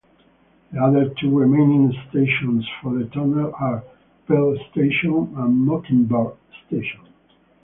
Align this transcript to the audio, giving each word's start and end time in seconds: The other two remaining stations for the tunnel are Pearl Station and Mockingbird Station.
The 0.73 0.79
other 0.83 1.13
two 1.21 1.29
remaining 1.37 1.93
stations 2.09 2.67
for 2.81 2.95
the 2.95 3.05
tunnel 3.05 3.53
are 3.59 3.83
Pearl 4.25 4.57
Station 4.71 5.31
and 5.37 5.55
Mockingbird 5.55 6.37
Station. 6.65 7.01